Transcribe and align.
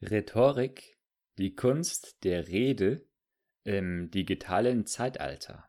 Rhetorik, 0.00 0.96
die 1.38 1.56
Kunst 1.56 2.22
der 2.22 2.46
Rede 2.46 3.04
im 3.64 4.12
digitalen 4.12 4.86
Zeitalter. 4.86 5.68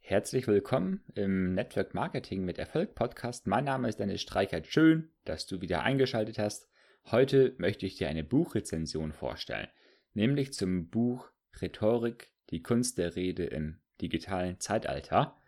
Herzlich 0.00 0.48
willkommen 0.48 1.04
im 1.14 1.54
Network 1.54 1.94
Marketing 1.94 2.44
mit 2.44 2.58
Erfolg 2.58 2.96
Podcast. 2.96 3.46
Mein 3.46 3.62
Name 3.62 3.88
ist 3.88 4.00
Dennis 4.00 4.22
Streichert. 4.22 4.66
Schön, 4.66 5.12
dass 5.24 5.46
du 5.46 5.60
wieder 5.60 5.84
eingeschaltet 5.84 6.40
hast. 6.40 6.68
Heute 7.04 7.54
möchte 7.58 7.86
ich 7.86 7.98
dir 7.98 8.08
eine 8.08 8.24
Buchrezension 8.24 9.12
vorstellen, 9.12 9.68
nämlich 10.14 10.52
zum 10.52 10.88
Buch 10.88 11.30
Rhetorik, 11.60 12.32
die 12.50 12.64
Kunst 12.64 12.98
der 12.98 13.14
Rede 13.14 13.44
im 13.44 13.80
digitalen 14.02 14.58
Zeitalter. 14.58 15.40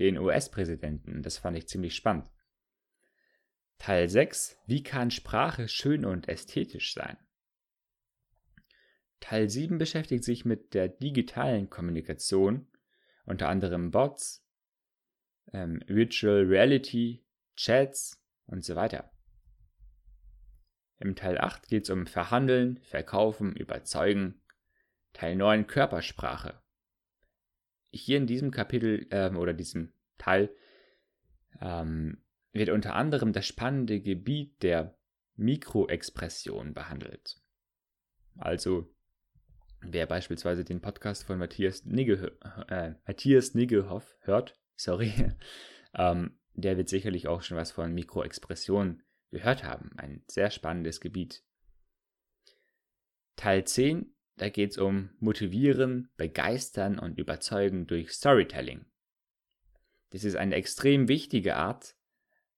den 0.00 0.18
US-Präsidenten. 0.18 1.22
Das 1.22 1.38
fand 1.38 1.56
ich 1.56 1.68
ziemlich 1.68 1.94
spannend. 1.94 2.28
Teil 3.84 4.08
6. 4.08 4.56
Wie 4.64 4.82
kann 4.82 5.10
Sprache 5.10 5.68
schön 5.68 6.06
und 6.06 6.26
ästhetisch 6.26 6.94
sein? 6.94 7.18
Teil 9.20 9.50
7 9.50 9.76
beschäftigt 9.76 10.24
sich 10.24 10.46
mit 10.46 10.72
der 10.72 10.88
digitalen 10.88 11.68
Kommunikation, 11.68 12.66
unter 13.26 13.50
anderem 13.50 13.90
Bots, 13.90 14.42
ähm, 15.52 15.82
Virtual 15.86 16.46
Reality, 16.46 17.26
Chats 17.56 18.24
und 18.46 18.64
so 18.64 18.74
weiter. 18.74 19.12
Im 20.96 21.14
Teil 21.14 21.36
8 21.36 21.68
geht 21.68 21.82
es 21.84 21.90
um 21.90 22.06
Verhandeln, 22.06 22.78
Verkaufen, 22.84 23.54
Überzeugen. 23.54 24.40
Teil 25.12 25.36
9 25.36 25.66
Körpersprache. 25.66 26.58
Hier 27.90 28.16
in 28.16 28.26
diesem 28.26 28.50
Kapitel 28.50 29.06
ähm, 29.10 29.36
oder 29.36 29.52
diesem 29.52 29.92
Teil 30.16 30.56
ähm, 31.60 32.23
wird 32.54 32.70
unter 32.70 32.94
anderem 32.94 33.32
das 33.32 33.46
spannende 33.46 34.00
Gebiet 34.00 34.62
der 34.62 34.96
Mikroexpression 35.36 36.72
behandelt. 36.72 37.42
Also, 38.36 38.94
wer 39.80 40.06
beispielsweise 40.06 40.64
den 40.64 40.80
Podcast 40.80 41.24
von 41.24 41.38
Matthias, 41.38 41.84
Nigge, 41.84 42.38
äh, 42.68 42.94
Matthias 43.06 43.54
Niggehoff 43.54 44.16
hört, 44.20 44.58
sorry, 44.76 45.12
ähm, 45.94 46.38
der 46.54 46.76
wird 46.76 46.88
sicherlich 46.88 47.26
auch 47.26 47.42
schon 47.42 47.56
was 47.56 47.72
von 47.72 47.92
Mikroexpression 47.92 49.02
gehört 49.30 49.64
haben. 49.64 49.90
Ein 49.96 50.22
sehr 50.28 50.50
spannendes 50.50 51.00
Gebiet. 51.00 51.42
Teil 53.34 53.64
10, 53.64 54.14
da 54.36 54.48
geht 54.48 54.70
es 54.70 54.78
um 54.78 55.10
Motivieren, 55.18 56.08
Begeistern 56.16 57.00
und 57.00 57.18
Überzeugen 57.18 57.88
durch 57.88 58.12
Storytelling. 58.12 58.84
Das 60.10 60.22
ist 60.22 60.36
eine 60.36 60.54
extrem 60.54 61.08
wichtige 61.08 61.56
Art, 61.56 61.96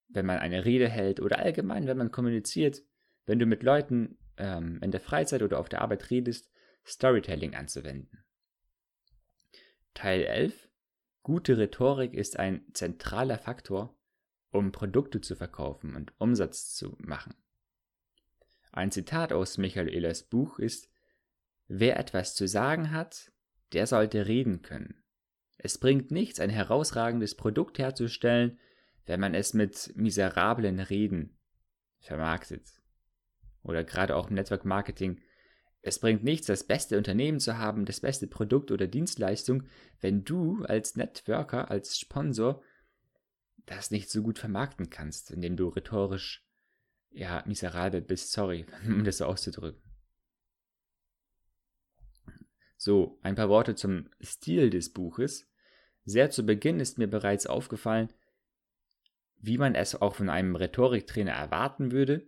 wenn 0.08 0.26
man 0.26 0.38
eine 0.38 0.64
Rede 0.64 0.88
hält 0.88 1.20
oder 1.20 1.38
allgemein, 1.38 1.86
wenn 1.86 1.98
man 1.98 2.10
kommuniziert, 2.10 2.82
wenn 3.26 3.38
du 3.38 3.46
mit 3.46 3.62
Leuten 3.62 4.18
ähm, 4.36 4.78
in 4.82 4.90
der 4.90 5.00
Freizeit 5.00 5.42
oder 5.42 5.58
auf 5.58 5.68
der 5.68 5.82
Arbeit 5.82 6.10
redest, 6.10 6.50
Storytelling 6.84 7.54
anzuwenden. 7.54 8.24
Teil 9.94 10.22
11. 10.22 10.68
Gute 11.22 11.58
Rhetorik 11.58 12.14
ist 12.14 12.38
ein 12.38 12.62
zentraler 12.72 13.38
Faktor, 13.38 13.98
um 14.50 14.70
Produkte 14.70 15.20
zu 15.20 15.34
verkaufen 15.34 15.96
und 15.96 16.12
Umsatz 16.18 16.74
zu 16.74 16.96
machen. 16.98 17.34
Ein 18.70 18.92
Zitat 18.92 19.32
aus 19.32 19.58
Michael 19.58 19.88
Ehlers 19.88 20.22
Buch 20.22 20.58
ist, 20.58 20.88
Wer 21.68 21.98
etwas 21.98 22.34
zu 22.34 22.46
sagen 22.46 22.92
hat, 22.92 23.32
der 23.72 23.86
sollte 23.86 24.26
reden 24.26 24.62
können. 24.62 25.02
Es 25.58 25.78
bringt 25.78 26.10
nichts, 26.10 26.38
ein 26.38 26.50
herausragendes 26.50 27.34
Produkt 27.34 27.78
herzustellen, 27.78 28.58
wenn 29.06 29.20
man 29.20 29.34
es 29.34 29.54
mit 29.54 29.92
miserablen 29.96 30.80
Reden 30.80 31.38
vermarktet. 32.00 32.82
Oder 33.62 33.84
gerade 33.84 34.14
auch 34.14 34.28
im 34.28 34.34
Network 34.34 34.64
Marketing. 34.64 35.20
Es 35.82 35.98
bringt 35.98 36.24
nichts, 36.24 36.46
das 36.46 36.64
beste 36.64 36.98
Unternehmen 36.98 37.40
zu 37.40 37.58
haben, 37.58 37.84
das 37.84 38.00
beste 38.00 38.26
Produkt 38.26 38.70
oder 38.70 38.86
Dienstleistung, 38.86 39.64
wenn 40.00 40.24
du 40.24 40.64
als 40.64 40.96
Networker, 40.96 41.70
als 41.70 41.98
Sponsor 41.98 42.62
das 43.66 43.90
nicht 43.90 44.10
so 44.10 44.22
gut 44.22 44.38
vermarkten 44.38 44.90
kannst, 44.90 45.30
indem 45.30 45.56
du 45.56 45.68
rhetorisch 45.68 46.44
ja 47.10 47.42
miserabel 47.46 48.00
bist, 48.00 48.32
sorry, 48.32 48.66
um 48.86 49.04
das 49.04 49.18
so 49.18 49.26
auszudrücken. 49.26 49.82
So, 52.76 53.18
ein 53.22 53.34
paar 53.34 53.48
Worte 53.48 53.74
zum 53.74 54.10
Stil 54.20 54.70
des 54.70 54.92
Buches. 54.92 55.48
Sehr 56.04 56.30
zu 56.30 56.44
Beginn 56.44 56.78
ist 56.78 56.98
mir 56.98 57.08
bereits 57.08 57.46
aufgefallen, 57.46 58.12
wie 59.46 59.58
man 59.58 59.76
es 59.76 59.94
auch 59.94 60.16
von 60.16 60.28
einem 60.28 60.56
Rhetoriktrainer 60.56 61.32
erwarten 61.32 61.92
würde. 61.92 62.26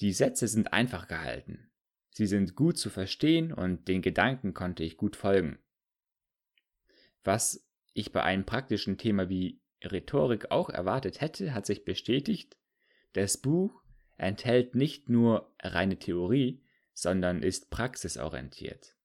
Die 0.00 0.12
Sätze 0.14 0.48
sind 0.48 0.72
einfach 0.72 1.08
gehalten. 1.08 1.70
Sie 2.10 2.26
sind 2.26 2.56
gut 2.56 2.78
zu 2.78 2.88
verstehen 2.88 3.52
und 3.52 3.86
den 3.86 4.00
Gedanken 4.00 4.54
konnte 4.54 4.82
ich 4.82 4.96
gut 4.96 5.14
folgen. 5.14 5.58
Was 7.22 7.68
ich 7.92 8.12
bei 8.12 8.22
einem 8.22 8.46
praktischen 8.46 8.96
Thema 8.96 9.28
wie 9.28 9.60
Rhetorik 9.84 10.50
auch 10.50 10.70
erwartet 10.70 11.20
hätte, 11.20 11.52
hat 11.52 11.66
sich 11.66 11.84
bestätigt. 11.84 12.56
Das 13.12 13.36
Buch 13.36 13.82
enthält 14.16 14.74
nicht 14.74 15.10
nur 15.10 15.54
reine 15.62 15.98
Theorie, 15.98 16.62
sondern 16.94 17.42
ist 17.42 17.70
praxisorientiert. 17.70 18.96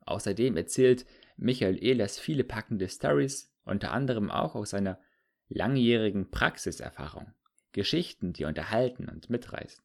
Außerdem 0.00 0.58
erzählt 0.58 1.06
Michael 1.38 1.82
Ehlers 1.82 2.18
viele 2.18 2.44
packende 2.44 2.88
Stories, 2.88 3.54
unter 3.64 3.92
anderem 3.92 4.30
auch 4.30 4.54
aus 4.54 4.70
seiner 4.70 5.00
langjährigen 5.48 6.30
Praxiserfahrung, 6.30 7.32
Geschichten, 7.72 8.32
die 8.32 8.44
unterhalten 8.44 9.08
und 9.08 9.30
mitreißen. 9.30 9.84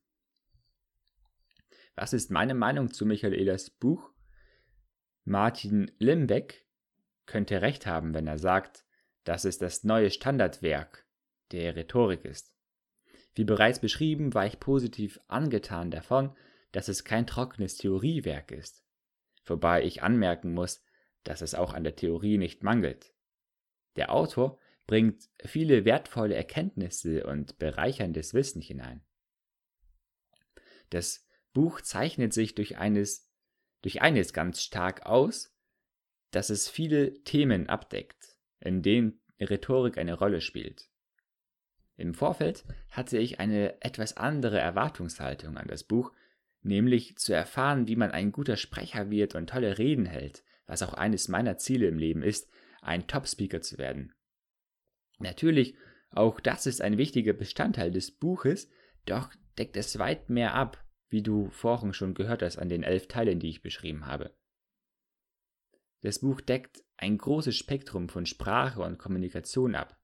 Was 1.96 2.14
ist 2.14 2.32
meine 2.32 2.54
Meinung 2.54 2.94
zu 2.94 3.06
Michael 3.06 3.34
Ehlers 3.34 3.70
Buch? 3.70 4.12
Martin 5.26 5.92
Limbeck 6.00 6.66
könnte 7.26 7.62
recht 7.62 7.86
haben, 7.86 8.14
wenn 8.14 8.28
er 8.28 8.40
sagt, 8.40 8.86
dass 9.24 9.46
es 9.46 9.58
das 9.58 9.84
neue 9.84 10.10
Standardwerk 10.10 11.06
der 11.52 11.76
Rhetorik 11.76 12.26
ist. 12.26 12.56
Wie 13.36 13.44
bereits 13.44 13.80
beschrieben, 13.80 14.34
war 14.34 14.46
ich 14.46 14.60
positiv 14.60 15.20
angetan 15.28 15.92
davon, 15.92 16.36
dass 16.72 16.88
es 16.88 17.04
kein 17.04 17.28
trockenes 17.28 17.78
Theoriewerk 17.78 18.52
ist, 18.52 18.84
wobei 19.46 19.84
ich 19.84 20.04
anmerken 20.04 20.54
muss, 20.54 20.84
dass 21.24 21.42
es 21.42 21.54
auch 21.54 21.74
an 21.74 21.84
der 21.84 21.96
Theorie 21.96 22.38
nicht 22.38 22.64
mangelt. 22.64 23.14
Der 23.96 24.12
Autor 24.14 24.58
bringt 24.89 25.30
viele 25.45 25.86
wertvolle 25.86 26.33
Erkenntnisse 26.33 27.24
und 27.27 27.59
bereicherndes 27.59 28.33
Wissen 28.33 28.59
hinein. 28.59 29.06
Das 30.89 31.27
Buch 31.53 31.81
zeichnet 31.81 32.33
sich 32.33 32.56
durch 32.56 32.80
eines, 32.80 33.30
durch 33.83 34.01
eines 34.01 34.33
ganz 34.33 34.63
stark 34.63 35.06
aus, 35.06 35.56
dass 36.31 36.50
es 36.50 36.68
viele 36.68 37.21
Themen 37.21 37.69
abdeckt, 37.69 38.36
in 38.62 38.81
denen 38.81 39.21
Rhetorik 39.39 40.00
eine 40.00 40.15
Rolle 40.15 40.41
spielt. 40.41 40.89
Im 41.95 42.15
Vorfeld 42.15 42.65
hatte 42.89 43.19
ich 43.19 43.39
eine 43.39 43.80
etwas 43.83 44.18
andere 44.18 44.57
Erwartungshaltung 44.57 45.56
an 45.57 45.68
das 45.68 45.83
Buch, 45.83 46.12
nämlich 46.63 47.15
zu 47.19 47.31
erfahren, 47.31 47.88
wie 47.88 47.95
man 47.95 48.09
ein 48.09 48.31
guter 48.31 48.57
Sprecher 48.57 49.12
wird 49.12 49.36
und 49.36 49.51
tolle 49.51 49.77
Reden 49.77 50.07
hält, 50.07 50.44
was 50.65 50.81
auch 50.81 50.95
eines 50.95 51.27
meiner 51.27 51.59
Ziele 51.59 51.88
im 51.88 52.00
Leben 52.00 52.24
ist, 52.24 52.50
ein 52.81 53.06
Top-Speaker 53.06 53.62
zu 53.62 53.77
werden. 53.77 54.15
Natürlich, 55.19 55.75
auch 56.10 56.39
das 56.39 56.66
ist 56.66 56.81
ein 56.81 56.98
wichtiger 56.98 57.33
Bestandteil 57.33 57.92
des 57.92 58.12
Buches, 58.12 58.69
doch 59.06 59.31
deckt 59.57 59.77
es 59.77 60.00
weit 60.00 60.30
mehr 60.30 60.56
ab, 60.56 60.83
wie 61.10 61.21
du 61.21 61.50
vorhin 61.50 61.94
schon 61.94 62.13
gehört 62.13 62.42
hast 62.42 62.57
an 62.57 62.69
den 62.69 62.83
elf 62.83 63.07
Teilen, 63.07 63.39
die 63.39 63.50
ich 63.50 63.62
beschrieben 63.62 64.06
habe. 64.06 64.33
Das 66.01 66.19
Buch 66.19 66.39
deckt 66.42 66.83
ein 66.98 67.18
großes 67.18 67.56
Spektrum 67.56 68.10
von 68.10 68.25
Sprache 68.25 68.81
und 68.81 68.98
Kommunikation 68.98 69.75
ab. 69.75 69.98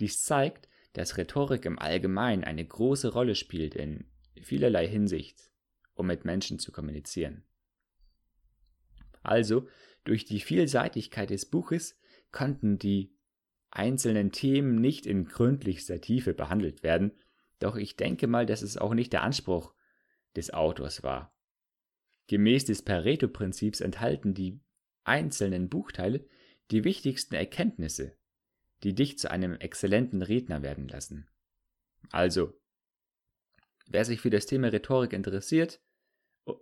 Dies 0.00 0.22
zeigt, 0.22 0.68
dass 0.92 1.16
Rhetorik 1.16 1.64
im 1.64 1.78
Allgemeinen 1.78 2.44
eine 2.44 2.64
große 2.64 3.12
Rolle 3.12 3.34
spielt 3.34 3.74
in 3.74 4.10
vielerlei 4.42 4.88
Hinsicht, 4.88 5.50
um 5.94 6.06
mit 6.06 6.24
Menschen 6.24 6.58
zu 6.58 6.72
kommunizieren. 6.72 7.44
Also, 9.22 9.68
durch 10.04 10.24
die 10.24 10.40
Vielseitigkeit 10.40 11.30
des 11.30 11.46
Buches 11.46 11.98
konnten 12.32 12.78
die 12.78 13.15
einzelnen 13.76 14.32
Themen 14.32 14.80
nicht 14.80 15.06
in 15.06 15.26
gründlichster 15.26 16.00
Tiefe 16.00 16.34
behandelt 16.34 16.82
werden, 16.82 17.12
doch 17.58 17.76
ich 17.76 17.96
denke 17.96 18.26
mal, 18.26 18.46
dass 18.46 18.62
es 18.62 18.76
auch 18.76 18.94
nicht 18.94 19.12
der 19.12 19.22
Anspruch 19.22 19.74
des 20.34 20.52
Autors 20.52 21.02
war. 21.02 21.34
Gemäß 22.26 22.64
des 22.64 22.82
Pareto-Prinzips 22.82 23.80
enthalten 23.80 24.34
die 24.34 24.60
einzelnen 25.04 25.68
Buchteile 25.68 26.26
die 26.70 26.84
wichtigsten 26.84 27.34
Erkenntnisse, 27.34 28.16
die 28.82 28.94
dich 28.94 29.18
zu 29.18 29.30
einem 29.30 29.54
exzellenten 29.54 30.22
Redner 30.22 30.62
werden 30.62 30.88
lassen. 30.88 31.28
Also, 32.10 32.52
wer 33.86 34.04
sich 34.04 34.20
für 34.20 34.30
das 34.30 34.46
Thema 34.46 34.68
Rhetorik 34.68 35.12
interessiert, 35.12 35.80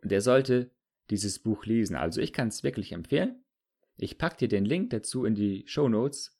der 0.03 0.21
sollte 0.21 0.71
dieses 1.11 1.39
Buch 1.39 1.67
lesen. 1.67 1.97
Also 1.97 2.21
ich 2.21 2.33
kann 2.33 2.49
es 2.49 2.63
wirklich 2.63 2.93
empfehlen. 2.93 3.45
Ich 3.97 4.19
packe 4.19 4.37
dir 4.39 4.49
den 4.49 4.65
Link 4.65 4.91
dazu 4.91 5.25
in 5.25 5.35
die 5.35 5.65
Show 5.67 5.89
Notes. 5.89 6.34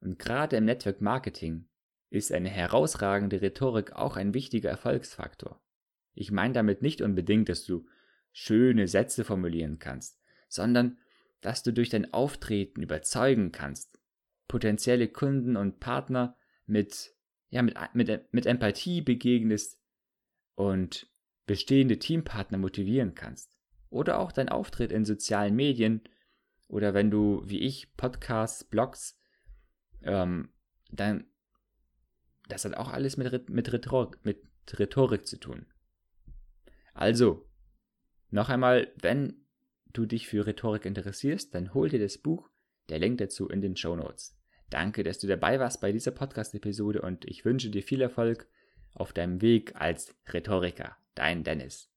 Und 0.00 0.18
gerade 0.18 0.56
im 0.56 0.64
Network 0.64 1.00
Marketing 1.00 1.68
ist 2.10 2.32
eine 2.32 2.48
herausragende 2.48 3.42
Rhetorik 3.42 3.92
auch 3.92 4.16
ein 4.16 4.34
wichtiger 4.34 4.70
Erfolgsfaktor. 4.70 5.60
Ich 6.14 6.30
meine 6.30 6.54
damit 6.54 6.82
nicht 6.82 7.02
unbedingt, 7.02 7.48
dass 7.48 7.64
du 7.64 7.86
schöne 8.32 8.88
Sätze 8.88 9.24
formulieren 9.24 9.78
kannst, 9.78 10.20
sondern 10.48 10.98
dass 11.40 11.62
du 11.62 11.72
durch 11.72 11.90
dein 11.90 12.12
Auftreten 12.12 12.82
überzeugen 12.82 13.52
kannst, 13.52 13.98
potenzielle 14.48 15.08
Kunden 15.08 15.56
und 15.56 15.80
Partner 15.80 16.36
mit, 16.66 17.14
ja, 17.50 17.62
mit, 17.62 17.76
mit, 17.94 18.32
mit 18.32 18.46
Empathie 18.46 19.00
begegnest 19.00 19.78
und 20.54 21.08
bestehende 21.46 21.98
Teampartner 21.98 22.58
motivieren 22.58 23.14
kannst. 23.14 23.56
Oder 23.90 24.18
auch 24.18 24.32
dein 24.32 24.48
Auftritt 24.48 24.92
in 24.92 25.04
sozialen 25.04 25.54
Medien 25.54 26.02
oder 26.68 26.94
wenn 26.94 27.10
du, 27.10 27.42
wie 27.44 27.60
ich, 27.60 27.96
Podcasts, 27.96 28.64
Blogs, 28.64 29.18
ähm, 30.02 30.50
dann, 30.90 31.26
das 32.48 32.64
hat 32.64 32.74
auch 32.74 32.92
alles 32.92 33.16
mit, 33.16 33.48
mit, 33.48 33.72
Rhetorik, 33.72 34.24
mit 34.24 34.42
Rhetorik 34.78 35.26
zu 35.26 35.38
tun. 35.38 35.66
Also, 36.94 37.48
noch 38.30 38.48
einmal, 38.48 38.92
wenn 39.00 39.46
du 39.92 40.06
dich 40.06 40.26
für 40.28 40.46
Rhetorik 40.46 40.84
interessierst, 40.84 41.54
dann 41.54 41.74
hol 41.74 41.88
dir 41.88 41.98
das 41.98 42.18
Buch, 42.18 42.50
der 42.88 42.98
Link 42.98 43.18
dazu 43.18 43.48
in 43.48 43.60
den 43.60 43.76
Show 43.76 43.96
Notes. 43.96 44.38
Danke, 44.70 45.04
dass 45.04 45.18
du 45.18 45.26
dabei 45.26 45.60
warst 45.60 45.80
bei 45.80 45.92
dieser 45.92 46.10
Podcast-Episode 46.10 47.02
und 47.02 47.24
ich 47.24 47.44
wünsche 47.44 47.70
dir 47.70 47.82
viel 47.82 48.00
Erfolg 48.00 48.48
auf 48.94 49.12
deinem 49.12 49.40
Weg 49.40 49.76
als 49.76 50.14
Rhetoriker. 50.28 50.96
Dein 51.14 51.44
Dennis. 51.44 51.90